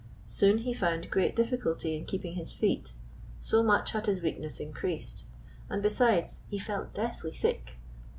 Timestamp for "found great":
0.73-1.35